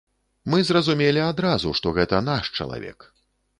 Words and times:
Мы 0.53 0.61
зразумелі 0.69 1.21
адразу, 1.33 1.75
што 1.81 1.95
гэта 2.01 2.25
наш 2.33 2.53
чалавек. 2.61 3.11